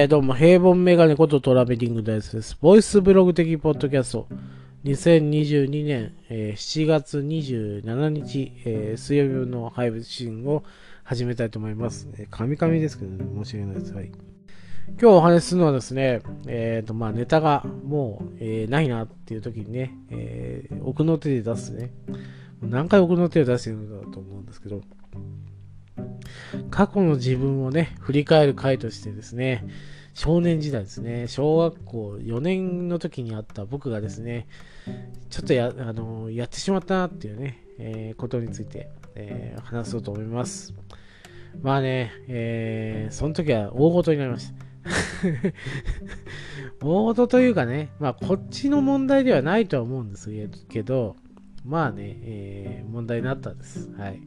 [0.00, 2.56] えーどうも、平凡メガネことトラベリングダイスです。
[2.58, 4.28] ボイスブログ的ポッドキャスト、
[4.84, 10.64] 2022年、えー7月27日、えー水曜日の配信を
[11.04, 12.08] 始めたいと思います。
[12.14, 13.92] えー、神々ですけどね、申し訳ないです。
[13.92, 14.06] はい。
[14.06, 21.90] 今日お話しするのはですね、えっ、と、まあ、ネタがもう、えーないなっていう時にね、えー奥の手で出すね、
[22.62, 24.80] 何回奥の手を出してるのかと思うんですけど、
[26.70, 29.66] 過去の自分をね、振り返る回としてですね、
[30.14, 34.48] 少年時代ですね、小学校4年の時にあった僕がですね、
[35.28, 40.74] ちょっとやあのやってしまったなっていうね、えーことについて、えー話そうと思います。
[41.62, 44.70] まあね、えーその時は大事になりました。
[46.80, 50.30] 大事というかね、まあこっちの問題ではないとは思うんです
[50.68, 51.16] けど、
[51.64, 53.90] まあね、えー問題になったんです。
[53.96, 54.20] はい。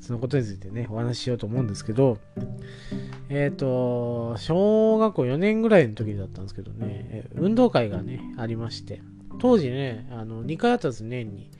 [0.00, 2.18] そのことについてね、お話ししようと思うんですけど、
[3.28, 9.02] えっ、と、小学校4年ぐらいの時だったんですけどね、運動会がね、ありまして、
[9.38, 11.50] 当時ね、あの2回あったんです、年に。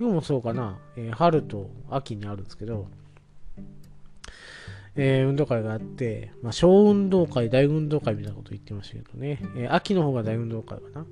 [0.00, 2.88] 今もそうかな、えー春と秋にあるんですけど、
[4.96, 11.06] えー運動会があって、まあ、小運動会、大運動会みたいなこと言ってましたけどね、えー秋の方が大運動会かな。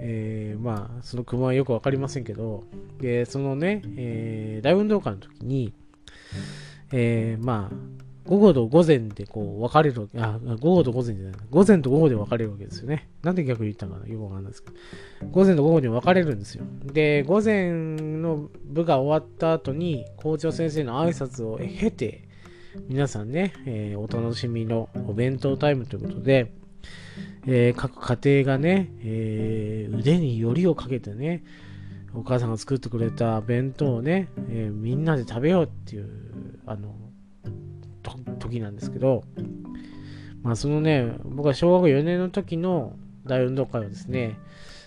[0.00, 2.64] えーまあ、その熊はよくわかりませんけど、
[3.00, 5.72] で、そのね、えー大運動会の時に、
[6.92, 7.76] えーまあ、
[8.28, 13.08] 午後と午前でこう分かれるわけ、あ、午後と午前じゃない、午前と午後で分かれるわけですよね。
[13.22, 14.76] なんで逆に言ったのかなよくわかんないですけど。
[15.30, 16.64] 午前と午後に分かれるんですよ。
[16.84, 22.27] で、午前の部が終わった後に、校長先生の挨拶を経て、
[22.86, 26.52] 皆さんね、えーお楽しみのお弁当タイムということで、
[27.46, 31.42] えー各家庭がね、えー腕によりをかけてね、
[32.14, 36.08] お母さんが作ってくれた弁当をね、えみんなで食べようっていう、
[36.66, 36.94] あの、
[38.38, 39.24] 時なんですけど、
[40.42, 44.38] まあそのね、僕は小学4年の時の大運動会はですね、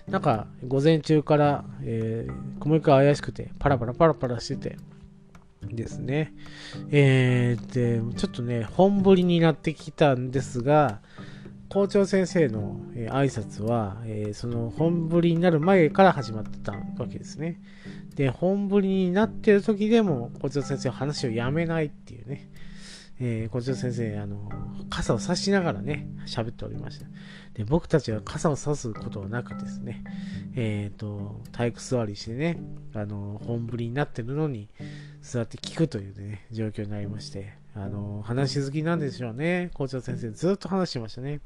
[0.07, 4.77] なんか午前中から、えー、小麦が怪しくて、パラパラパラパラしてて、
[5.63, 6.33] ですね。
[6.89, 11.01] えー、で、ちょっとね、本降りになってきたんですが、
[11.69, 16.79] 校長先生の、えー挨拶は、えーその本降りになる前から始まってたわ
[17.09, 17.61] けですね。
[18.15, 22.49] で、本降りになってる時でも校長先生は話をやめないっていうね。
[23.23, 24.49] えー校長先生、あの、
[24.89, 27.05] 傘を差しながらね、喋っておりました。
[27.53, 30.03] で、僕たちは傘を差すことはなくですね、
[30.55, 32.59] えっ、と、体育座りしてね、
[32.95, 34.69] あの、本降りになってるのに、
[35.21, 39.69] 座って聞くというね、状況になりまして、あの、話好きなんでしょうね。
[39.75, 41.41] 校長先生、ずっと話してましたね。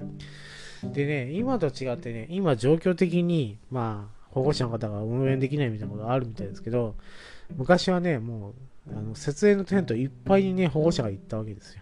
[0.94, 6.96] でね、今と違ってね、今状況的に、まあ、保護者の方が運営できないみたいなことがあるみたいですけど、
[7.56, 8.53] 昔はね、もう、
[8.91, 11.81] あの設営のテントいっぱいにね、保護者が行ったわけですよ。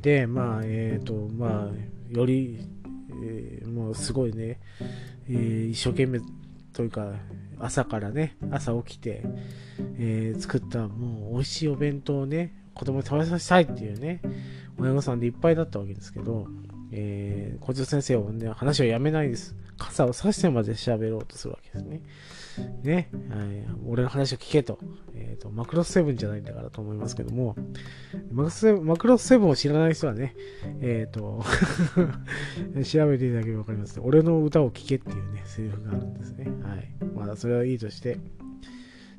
[0.00, 2.60] で、まあ、えっ、と、まあ、より、
[3.22, 4.60] えーもうすごいね、
[5.28, 6.20] えー一生懸命
[6.72, 7.14] というか、
[7.58, 9.24] 朝からね、朝起きて、
[9.98, 14.20] え作ったもう美味しいお弁当をね、子供に食べさせたいっていうね、
[14.78, 16.46] 親御さんでいっぱいだったわけですけど、
[16.96, 19.56] えー校長先生はね、話をやめないです。
[19.78, 22.02] 傘を差してまで喋ろうとするわけですね。
[22.84, 24.78] ね、はい俺の話を聞けと。
[25.14, 27.56] えっ、と、マクロスセブンじゃないんだからと思いますけども、
[28.30, 30.36] マクロスセブンマクロスセブンを知らない人はね、
[30.80, 31.42] えっ、と、
[32.84, 33.98] 調べていただければわかります。
[34.00, 36.46] 俺の歌を聴けっていうね、セリフがあるんですね。
[36.62, 36.94] はい。
[37.14, 38.18] まだそれはいいとして。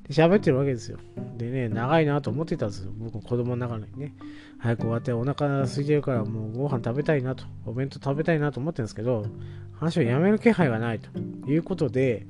[0.10, 1.00] 喋ってるわけですよ。
[1.38, 2.92] でね、長いなと思ってたんですよ。
[2.98, 4.14] 僕子供の中にね。
[4.60, 9.26] 早く終わってお腹空いてるからもうご飯食べたいなと、お弁当食べたいなと思ってるんですけど、
[9.74, 11.10] 話をやめる気配がないと
[11.50, 12.26] いうことで、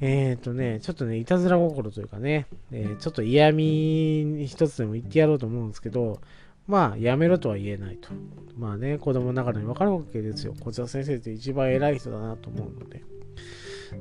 [0.00, 6.20] えっ、とね、ちょっとね、いたずら心というかね、えーちょっと嫌味一つでも言ってやろうと思うんですけど、
[6.68, 8.10] まあ、やめろとは言えないと。
[8.58, 10.54] まあね、子供の中に分かるわけですよ。
[10.60, 13.02] こちら先生って一番偉い人だなと思うので。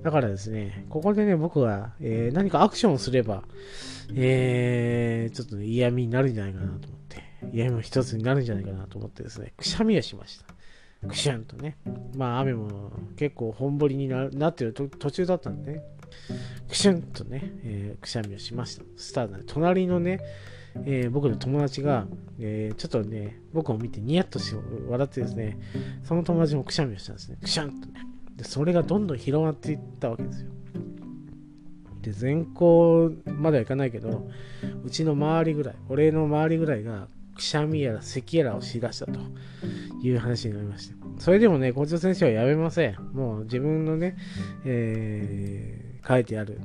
[0.03, 3.43] だからですね、ここでね、僕が、えー何かアクションをすれば、
[4.13, 7.23] えーちょっとね、嫌味になるんじゃないかなと思って、
[7.53, 11.07] 嫌味も一つになるんじゃないかなと思ってですね、くしゃみをしました。
[11.07, 11.77] くしゃんとね。
[12.15, 15.81] まあ、雨も結構本降りにななってる途中だったんでね、
[16.67, 18.83] くしゅんとね、えーくしゃみをしました。
[18.95, 20.19] そしたらね、隣のね、
[20.85, 22.07] えー僕の友達が、
[22.39, 24.57] えーちょっとね、僕を見てニヤッとして
[24.89, 25.59] 笑ってですね、
[26.03, 27.37] その友達もくしゃみをしたんですね。
[27.41, 28.01] くしゃんとね。
[28.37, 30.51] で、それがどんどん広がっていったわけですよ。
[32.01, 34.29] で、全校まではいかないけど、
[34.85, 39.19] うちの周りぐらい、俺の周りぐらいが、くしゃみやら咳やらをしだしたと
[40.01, 40.95] いう話になりました。
[41.19, 42.95] それでもね、校長先生はやめません。
[43.13, 44.15] もう自分のね、
[44.65, 46.61] えー書いてある、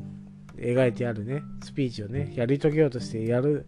[0.62, 3.66] 描いてあるね、スピーチをね、やり遂げようとしてやる、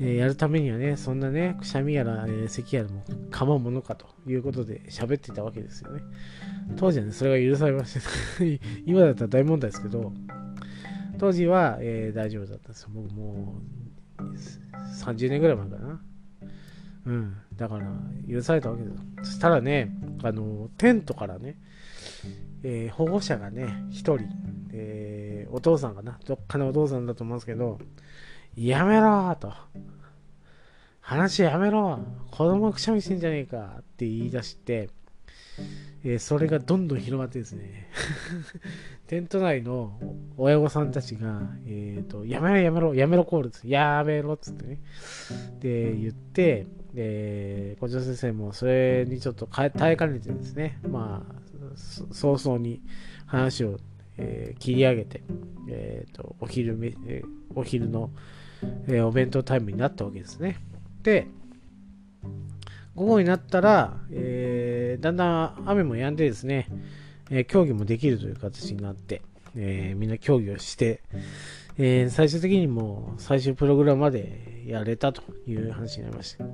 [0.00, 6.02] えー、やるためにはね、そんなね、くしゃみやら、えー、咳やらも構うものかということで喋ってたわけですよね。
[6.76, 8.00] 当時はね、それが許されまし
[8.38, 10.12] て 今だったら大問題ですけど、
[11.18, 12.90] 当時は、えー、大丈夫だったんですよ。
[12.94, 13.54] 僕も
[14.18, 14.22] う
[15.02, 16.00] 30年ぐらい前かな。
[17.06, 17.36] うん。
[17.56, 17.86] だから、
[18.28, 19.00] 許されたわけですよ。
[19.22, 21.56] そしたらね、あの、テントからね、
[22.62, 24.28] えー、保護者がね、一人、
[24.72, 25.15] えー、
[25.50, 27.78] お父さんかな、どっかのお父さんだと思うんですけど、
[28.56, 29.52] やめろと。
[31.00, 32.00] 話やめろ
[32.32, 34.90] 子供くしゃみしてんじゃねえかって言い出して、
[36.04, 37.88] えー、それがどんどん広がってですね
[39.06, 40.00] テント内の
[40.36, 43.68] 親御さんたちが、えっ、ー、と、やめろやめろ、やめろコールです。
[43.68, 44.80] やめろっつってね。
[45.60, 51.34] で、言って、で、校長先生もそれにちょっと耐えかねてですね、まあ、
[52.12, 52.82] 早々に
[53.26, 53.78] 話を、
[54.18, 55.22] えー、切り上げて、
[55.68, 56.94] えーと、お昼め、
[57.54, 58.10] お昼の、
[58.88, 60.58] えー、お弁当タイムになったわけですね。
[61.02, 61.28] で、
[62.94, 66.68] 午後になったら、えー、だんだん雨も止んでですね、
[67.30, 69.20] え競技もできるという形になって、
[69.56, 71.02] えみんな競技をして、
[71.76, 76.44] え最終的にもう最終プログラムまでやれたという話になりました。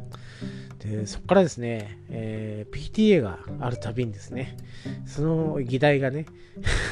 [0.82, 4.56] で、そこからですね、えー、PTA があるたびにですね、
[5.06, 6.26] その議題がね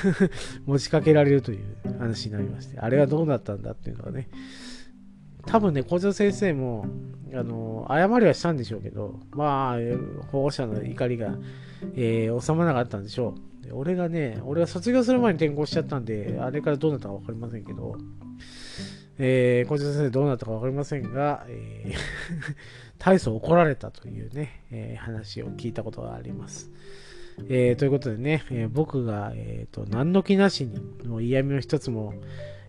[0.67, 1.65] 持ちかけられるという
[1.99, 4.29] 話になりまして、あれはどうなったんだっていうのがね、
[5.47, 6.87] 多分ね、校長先生も、
[7.35, 9.79] あの、謝りはしたんでしょうけど、まあ、
[10.31, 11.37] 保護者の怒りが、
[11.95, 13.35] えー、収まらなかったんでしょ
[13.69, 13.73] う。
[13.73, 17.97] 俺がね、俺が卒業する前に転校しちゃったんで、あれからどうなったか分かりませんけど、
[19.23, 21.95] えー、校長先生どうなったか分かりませんが、えー
[22.99, 26.71] 大層怒られたというね、えー、話を聞いたことがあります。
[27.49, 32.13] えー、ということでね、えー、僕が、えーと、何の気なしにの嫌味の一つも、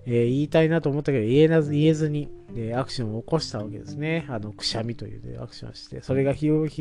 [0.06, 4.26] えー、言いたいなと思ったけど言えな言えずに、えアクションを起こしたわけですね。
[4.30, 6.72] あのくしゃみという、ね、アクションをして、それが広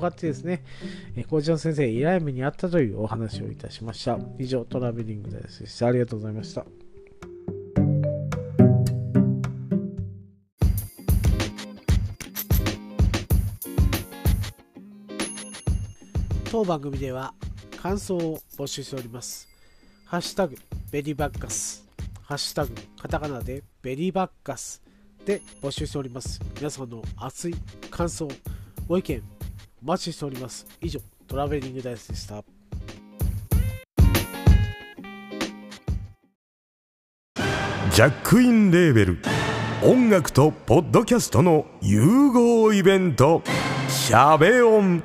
[0.00, 0.62] がってですね、
[1.16, 4.18] えー、校長先生、依頼目にあったというお話をいたしました。
[4.38, 5.84] 以上、トラベリングです。
[5.84, 6.64] ありがとうございました。
[16.50, 17.32] 当番組では
[17.80, 19.48] 感想を募集しております。
[20.04, 20.56] ハッシュタグ
[20.90, 21.86] ベリーバッカス、
[22.22, 24.82] ハッシュタグカタカナでベリーバッカス
[25.24, 26.40] で募集しております。
[26.56, 27.54] 皆さんの熱い
[27.88, 28.26] 感想、
[28.88, 29.22] ご意見
[29.80, 30.66] お待ちしております。
[30.80, 30.98] 以上、
[31.28, 32.42] トラベリングダイスでした。
[37.94, 39.18] ジャックインレーベル
[39.84, 43.42] 音楽とポッドキャストの融合イベント
[43.88, 45.04] 「シャベオン」